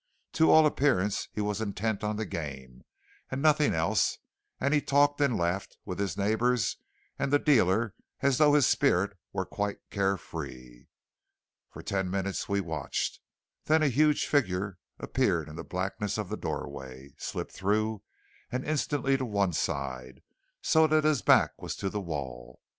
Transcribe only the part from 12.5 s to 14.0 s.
watched. Then a